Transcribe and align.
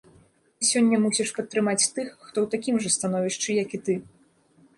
Ты 0.57 0.63
сёння 0.69 0.99
мусіш 1.03 1.29
падтрымаць 1.39 1.89
тых, 1.99 2.09
хто 2.25 2.37
ў 2.45 2.51
такім 2.55 2.75
жа 2.87 2.93
становішчы, 2.97 3.49
як 3.63 3.69
і 3.81 3.83
ты. 3.89 3.93